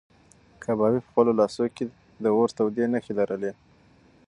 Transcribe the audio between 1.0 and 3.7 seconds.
په خپلو لاسو کې د اور تودې نښې لرلې.